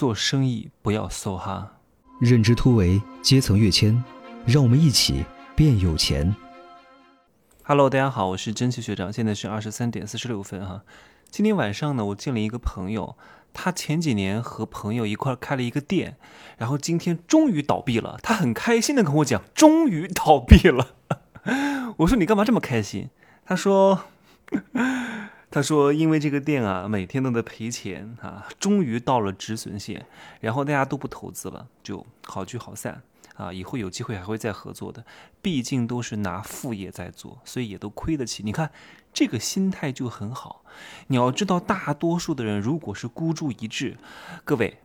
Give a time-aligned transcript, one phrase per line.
[0.00, 1.72] 做生意不要梭哈。
[2.18, 4.02] 认知突围，阶层跃迁，
[4.46, 6.34] 让我们一起变有钱。
[7.64, 10.84] Hello，大家好，我是蒸汽学长，现在是二十三点四十六分哈。
[11.28, 13.18] 今天晚上呢，我见了一个朋友，
[13.52, 16.16] 他前几年和朋友一块开了一个店，
[16.56, 20.94] 然后今天终于倒闭了，他很开心的跟我讲，终于倒闭了。
[21.98, 23.10] 我说你干嘛这么开心？
[23.44, 24.04] 他说，
[25.50, 30.06] 他说因为这个店啊，每天都在赔钱啊，终于到了止损线，
[30.40, 33.02] 然后大家都不投资了，就好聚好散。
[33.36, 35.02] 啊，以后有机会还会再合作的，
[35.40, 38.42] 毕竟都是拿副业在做，所以也都亏得起。
[38.42, 38.70] 你看
[39.14, 40.62] 这个心态就很好。
[41.06, 43.96] 你要知道，大多数的人如果是孤注一掷，
[44.44, 44.76] 各位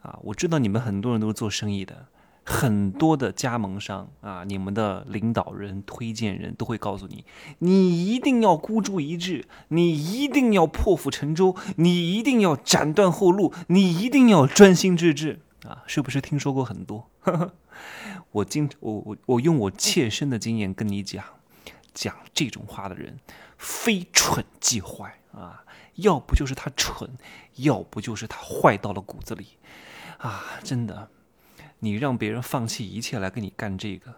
[0.00, 2.06] 啊，我知道你们很多人都是做生意的，
[2.44, 7.24] 很多的加盟商啊，你们的领导人、推荐人都会告诉你，
[7.58, 17.10] 你一定要孤注一掷，你一定要破釜沉舟，你一定要斩断后路，你一定要专心致志啊，是不是听说过很多？
[18.32, 21.24] 我经我我我用我切身的经验跟你讲，
[21.94, 23.18] 讲这种话的人，
[23.56, 25.64] 非蠢即坏啊！
[25.94, 27.08] 要不就是他蠢，
[27.54, 29.46] 要不就是他坏到了骨子里
[30.18, 30.42] 啊！
[30.62, 31.08] 真的，
[31.84, 34.14] 你让别人放弃一切来跟你干这个，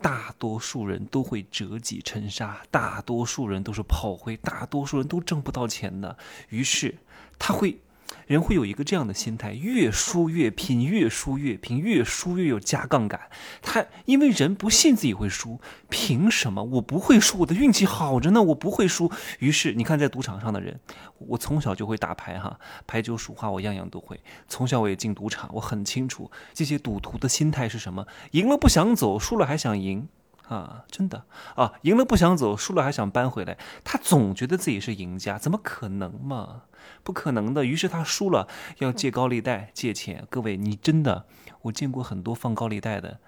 [0.00, 6.16] 大多数人都会折戟沉沙，大多数人都是炮灰，大多数人都挣不到钱的。
[6.48, 6.96] 于是
[7.38, 7.78] 他会。
[8.26, 13.20] 人会有一个这样的心态：越输越拼，越输越拼，越输越有加杠杆。
[13.60, 17.38] 他因为人不信自己会输，凭什么我不会输？
[17.40, 19.10] 我的运气好着呢，我不会输。
[19.38, 20.78] 于是你看，在赌场上的人，
[21.18, 24.20] 我从小就会打牌哈， 牌九数花我样样都会。
[24.48, 30.08] 从小我也进赌场，我很清楚这些赌徒的心态是什么：赢了不想走，输了还想赢。
[30.48, 31.24] 啊，真的
[31.56, 33.56] 啊，赢了不想走，输了还想扳回来。
[33.84, 36.62] 他总觉得自己是赢家，怎么可能嘛？
[37.02, 37.64] 不可能的。
[37.64, 40.26] 于是他输了，要借高利贷借钱。
[40.28, 41.26] 各位，你真的，
[41.62, 43.20] 我见过很多放高利贷的，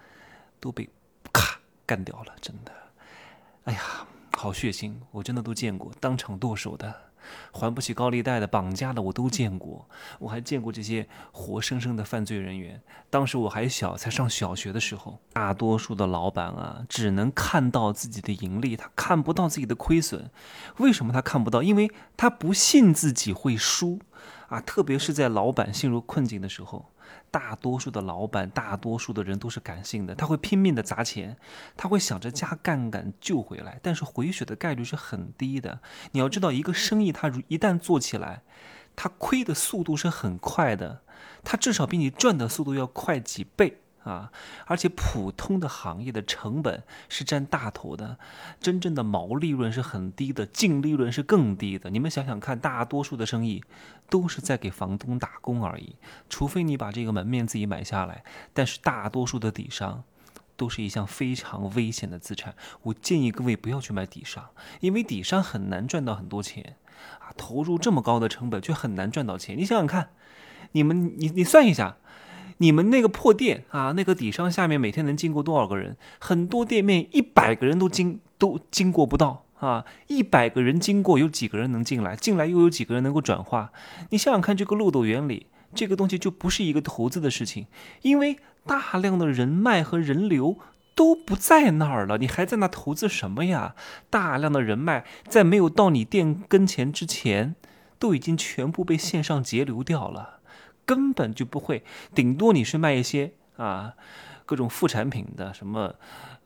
[0.61, 0.91] 都被
[1.33, 2.73] 咔干掉了，真的。
[3.65, 3.81] 哎呀，
[4.37, 6.95] 好血腥，我真的都见过，当场剁手的。
[7.53, 9.89] 还不起高利贷的、绑架的，我都见过。
[10.19, 12.81] 我还见过这些活生生的犯罪人员。
[13.11, 20.31] 当时我还小，才上小学的时候，大多数的老板啊，只能看到自己的盈利，他看不到自己的亏损。
[20.79, 21.63] 为什么他看不到？
[21.63, 24.01] 因为他不信自己会输
[24.49, 24.61] 啊！
[24.61, 26.91] 特别是在老板陷入困境的时候。
[27.31, 31.37] 大多数的老板，大多数的人都是感性的，他会拼命的砸钱，
[31.77, 35.81] 他会想着加杠杆救回来，但是回血的概率是很低的。
[36.13, 38.43] 你要知道，一个生意它一旦做起来，
[38.95, 41.03] 它亏的速度是很快的，
[41.43, 44.31] 它至少比你赚的速度要快几倍啊！
[44.67, 48.19] 而且普通的行业的成本是占大头的，
[48.61, 51.91] 真正的毛利润是很低的，净利润是更低的。
[51.91, 53.63] 你们想想看，大多数的生意。
[54.11, 55.97] 都是在给房东打工而已，
[56.29, 58.23] 除非你把这个门面自己买下来。
[58.53, 60.05] 但是大多数的底商
[60.57, 62.55] 都是一项非常危险的资产。
[62.83, 64.51] 我建议各位不要去买底商，
[64.81, 66.77] 因为底商很难赚到很多钱
[67.19, 69.57] 啊，投入这么高的成本却很难赚到钱。
[69.57, 70.11] 你想想看，
[70.73, 71.97] 你们你你算一下，
[72.59, 75.97] 你们那个破店啊，那个底商下面每天能经过多少个人？
[76.19, 79.45] 很多店面一百个人都经都经过不到。
[79.61, 82.15] 啊，一百个人经过，有几个人能进来？
[82.17, 83.73] 进来又有几个人能够转化？
[84.11, 87.67] 你想想看，这个漏斗原理，这个东西就不是一个投资的事情，
[88.03, 90.59] 因为大量的人脉和人流
[90.95, 93.75] 都不在那儿了，你还在那投资什么呀？
[94.11, 97.55] 大量的人脉在没有到你店跟前之前，
[97.99, 100.41] 都已经全部被线上截流掉了，
[100.85, 101.83] 根本就不会。
[102.15, 103.95] 顶多你是卖一些啊，
[104.47, 105.95] 各种副产品的，什么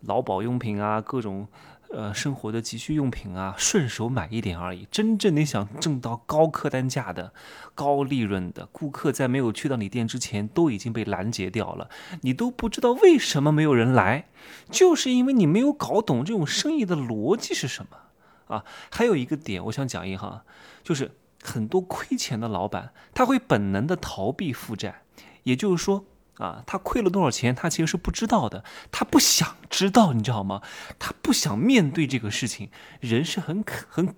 [0.01, 1.49] 劳保用品啊，各种。
[1.91, 4.87] 呃，生活的急需用品啊，顺手买一点而已。
[4.91, 7.33] 真正你想挣到高客单价的、
[7.75, 11.89] 高利润的，顾客在没有去到你店之前，都已经被拦截掉了。
[12.21, 14.29] 你都不知道为什么没有人来，
[14.71, 18.63] 就是因为你没有搞懂这种生意的逻辑是什么啊。
[18.91, 20.45] 还有一个点，我想讲一哈，
[20.83, 21.11] 就是
[21.49, 25.03] 很多亏钱的老板，他会本能的逃避负债，
[25.45, 26.05] 也就是说。
[26.39, 27.53] 啊，他亏了多少钱？
[27.53, 28.63] 他其实是不知道的，
[28.93, 30.63] 他不想知道，你知道吗？
[30.97, 32.71] 他不想面对这个事情。
[33.01, 34.15] 人是很很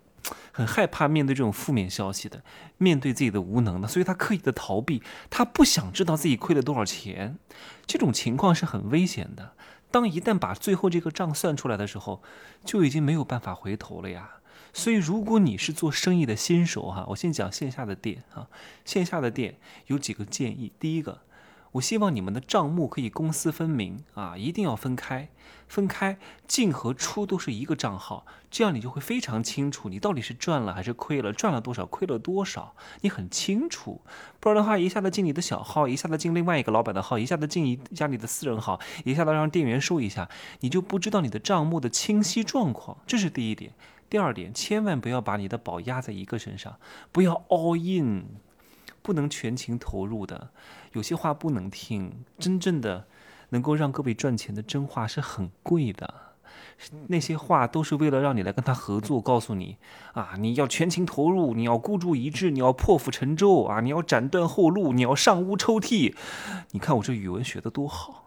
[0.53, 2.45] 很害怕面对这种负面消息的，
[2.77, 7.39] 面对自己的无能的，所以他刻意的逃避，他不想知道自己亏了多少钱。
[7.87, 9.55] 这种情况是很危险的。
[9.91, 12.23] 当一旦把最后这个账算出来的时候，
[12.67, 14.33] 就已经没有办法回头了呀。
[14.73, 18.49] 所以，如果你是做生意的新手哈，我先讲线下的店啊，
[18.85, 20.73] 线下的店有几个建议。
[20.79, 21.23] 第一个。
[21.75, 25.29] 我希望你们的账目可以公私分明啊，一定要分开，
[25.69, 26.19] 分开
[26.49, 34.01] 进和出都是一个账号，这样你就会非常清楚你到底是赚了还是亏了，赚了多少，亏了多少，你很清楚。
[34.41, 40.29] 不然的话，一下子进你的小号，一下子进另外一个老板的号，一下子进一家里的私人号，一下子让店员收一下，
[40.59, 42.99] 你就不知道你的账目的清晰状况。
[43.07, 43.73] 这是第一点。
[44.11, 46.79] 第二点，千万不要把你的宝压在一个身上，
[47.13, 48.27] 不要 all in，
[49.01, 50.51] 不能全情投入的。
[50.93, 53.07] 有些话不能听，真正的
[53.51, 56.30] 能够让各位赚钱的真话是很贵的。
[57.09, 59.77] 那些话都是为了让你来跟他合作，告诉你
[60.13, 66.15] 啊，你要全情投入，你要孤注一掷，你要破釜沉舟啊，你要斩断后路，你要上屋抽屉。
[66.71, 68.25] 你看我这语文学的多好，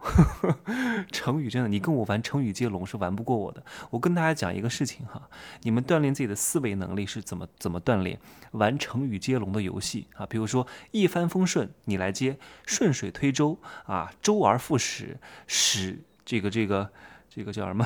[1.10, 3.64] 成语真的，你跟我玩成语接龙是玩不过我的。
[3.90, 5.28] 我跟大家讲一个事情哈，
[5.62, 8.18] 你们锻炼自己的思维能力是怎么怎么锻炼？
[8.52, 15.18] 玩成语接龙的游戏啊，比如说一帆风顺，你来接顺水推舟啊，周而复始，
[15.48, 16.90] 始这个这个
[17.28, 17.84] 这个叫什么？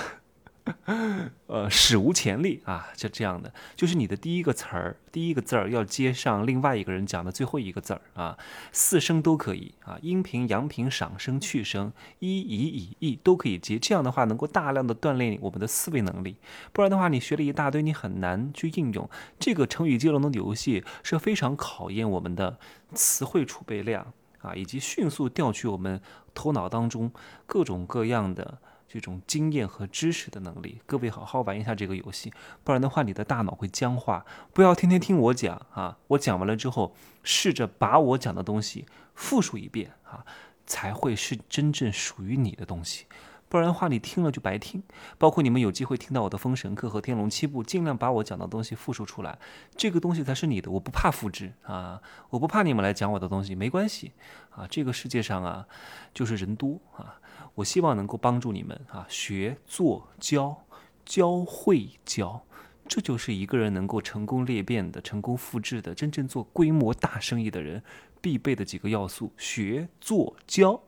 [1.46, 8.36] 呃，史无前例啊，就这样的，就是你的第一个词儿，第一个字儿要接上另外一个人讲的最后一个字儿啊，
[8.72, 13.78] 四声都可以啊，阴平、阳平、赏声、去声、一、以、以、意都可以接。
[13.78, 16.36] 这样的话，能够大量的锻炼我们的思维能力。
[16.72, 19.08] 不然的话，你学了一大堆，你很难去应用。
[19.38, 22.58] 这个成语接龙的游戏是非常考验我们的
[22.94, 24.12] 词汇储备量
[24.42, 26.00] 啊，以及迅速调取我们
[26.34, 27.10] 头脑当中
[27.46, 28.58] 各种各样的。
[28.88, 32.32] 这种经验和知识的能力，各位好好玩一下这个游戏，
[32.64, 34.24] 不然的话你的大脑会僵化。
[34.54, 40.24] 不要天天听我讲啊，我讲完了之后，试着把我讲的东西复述一遍啊，
[40.66, 43.04] 才会是真正属于你的东西。
[43.50, 44.82] 不然的话，你听了就白听。
[45.16, 49.38] 包括你们有机会听到我的《封神课》和《天龙七部》，尽量把我讲的东西复述出来，
[49.74, 50.70] 这个东西才是你的。
[50.70, 54.12] 我不怕复制啊，我不怕你们来讲我的东西，没关系
[54.50, 54.66] 啊。
[54.68, 55.66] 这个世界上啊，
[56.12, 57.18] 就是人多啊。
[57.58, 60.64] 我希望能够帮助你们啊，学做教，
[61.04, 62.40] 教会教，
[62.86, 67.82] 这就是一个人能够成功裂变的、成功复制的、真正做规模大生意的人
[68.20, 70.80] 必备的几个要素：学做教，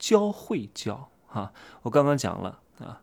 [0.00, 1.08] 教会教。
[1.28, 1.52] 哈，
[1.82, 3.00] 我刚刚讲了啊，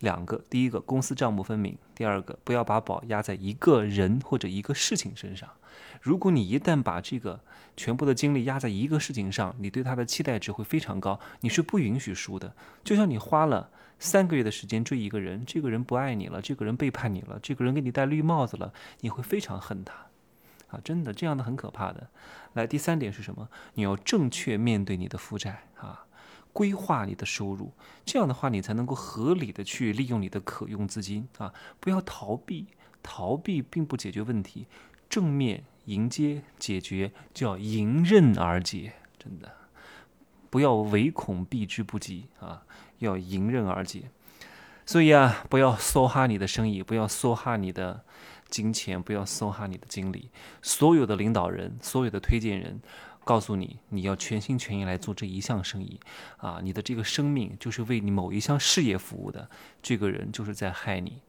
[0.00, 5.48] 两个，第一个公司账目分明，第二个不要把宝压在一个人或者一个事情身上。
[6.00, 7.40] 如果你一旦把这个
[7.76, 12.54] 全部的精力压在一个事情上，你对他的期待值会非常高，你是不允许输的。
[12.84, 19.94] 就像你花了三个月的时间追一个人，这个人不爱你了，这个人背叛你了，这个人给你戴绿帽子了，你会非常恨他，
[20.68, 22.08] 啊，真的这样的很可怕的。
[22.52, 23.48] 来，第三点是什么？
[23.74, 26.04] 你要正确面对你的负债啊，
[26.54, 27.70] 规划你的收入，
[28.06, 32.68] 这样的话你才能够合理的去利用你的可用资金啊，不要逃避，
[33.02, 34.66] 逃避并不解决问题，
[35.10, 35.64] 正面。
[35.86, 39.52] 迎接解决就要迎刃而解，真的
[40.48, 42.62] 不要唯恐避之不及啊！
[43.00, 44.08] 要迎刃而解。
[44.86, 48.02] 所以啊，不要梭哈你的生意，不要梭哈你的
[48.48, 50.30] 金钱，不要梭哈你的精力。
[50.62, 52.80] 所有的领导人，所有的推荐人，
[53.24, 55.98] 告诉你，你要全心全意来做这一项生意
[56.36, 56.60] 啊！
[56.62, 59.48] 你的这个生命就是为你某一项事业服务的，
[59.82, 61.22] 这个人就是在害你。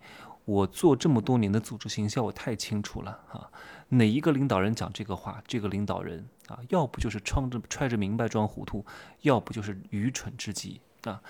[0.44, 3.50] 我做这么多年的组织形象，我太清楚了啊！
[3.90, 8.86] 哪一个领导人讲这个话，这个领导人啊，要不就是穿着揣着明白装糊涂，
[9.22, 11.22] 要不就是愚蠢至极啊！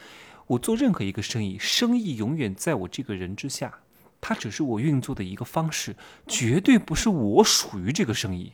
[0.47, 3.79] 我做任何一个生意，生意永远在我这个人之下，
[4.19, 5.95] 它只是我运作的一个方式，
[6.27, 8.51] 绝对不是我属于这个生意。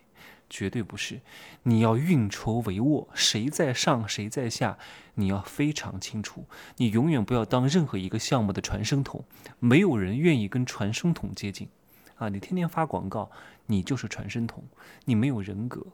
[0.51, 1.21] 绝对不是，
[1.63, 4.77] 你要运筹帷幄，谁在上谁在下，
[5.15, 6.45] 你要非常清楚。
[6.75, 9.23] 你永远不要当任何一个项目的传声筒，
[9.59, 11.69] 没有人愿意跟传声筒接近。
[12.17, 13.31] 啊，你天天发广告，
[13.67, 14.65] 你就是传声筒，
[15.05, 15.87] 你没有人格，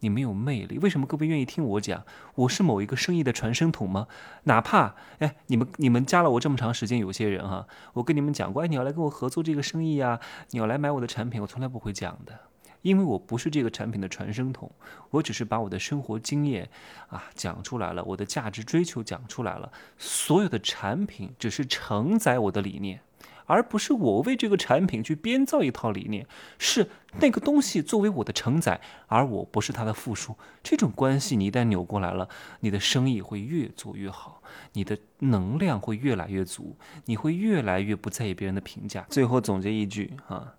[0.00, 0.78] 你没有魅力。
[0.80, 2.04] 为什么各位愿意听我讲？
[2.34, 4.08] 我是某一个生意的传声筒吗？
[4.42, 10.18] 哪怕哎，你们你们加了我这么长时间，有些人哈，我跟你们讲过，哎，你要来跟我合作这个生意呀，
[10.50, 12.51] 你要来买我的产品，我从来不会讲的。
[12.82, 14.70] 因为我不是这个产品的传声筒，
[15.10, 16.68] 我只是把我的生活经验
[17.08, 19.72] 啊讲出来了，我的价值追求讲出来了。
[19.96, 23.00] 所有的产品只是承载我的理念，
[23.46, 26.26] 而不是我为这个产品去编造一套理念。
[26.58, 26.88] 是
[27.20, 30.36] 那个东西作为我的承载，而我不是它的附属。
[30.62, 32.28] 这种关系你一旦扭过来了，
[32.60, 39.06] 你的生意会越做越好，你的能量会越来越足，你会越来越不在意别人的评价。
[39.08, 40.54] 最后总结一句啊，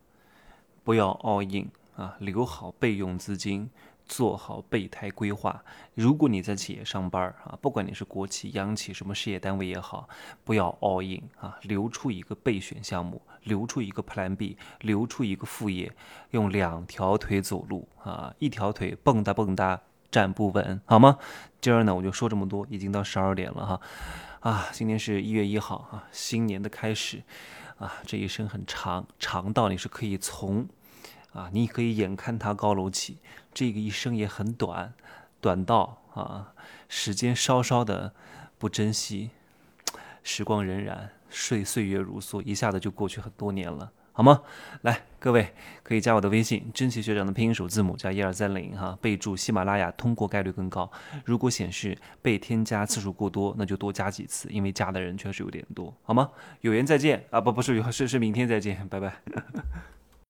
[0.84, 1.70] 不要 all in。
[1.96, 3.70] 啊，留好备用资金，
[4.06, 5.64] 做好备胎规划。
[5.94, 10.08] 如果你在企业上班啊，不管你是国企、央企，什么事业单位也好，
[10.44, 15.92] 不要 all in 啊，留出一个备选项目，留出一个 Plan B，留出一个副业，
[16.32, 19.80] 用两条腿走路啊，一条腿蹦跶蹦跶
[20.12, 21.18] 站不稳，好吗？
[21.60, 23.82] 今儿呢，我就说这么多，已经到十二点了哈。
[24.42, 27.24] 啊，今天是一月一号啊，新年的开始
[27.78, 30.68] 啊，这一生很长，长到你是可以从
[31.34, 33.18] 啊，你可以眼看它高楼起，
[33.54, 34.94] 这个一生也很短，
[35.42, 36.54] 短到啊，
[36.88, 38.14] 时间稍稍的
[38.58, 39.32] 不珍惜，
[40.24, 43.92] 时光荏苒，岁岁月如梭，一下子就过去很多年了。
[44.16, 44.44] 好吗？
[44.84, 50.88] 来，各位可以加我的微信，真奇学长的拼音首字母加一二三零哈，备注喜马拉雅，通过概率更高。
[51.26, 56.30] 如果显示被添加次数过多，那就多加几次，因为加的人确实有点多，好吗？
[56.62, 59.16] 有缘再见啊，不不是有是是明天再见，拜拜。